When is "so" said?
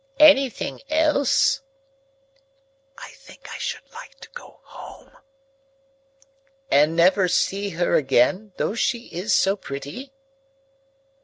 9.35-9.55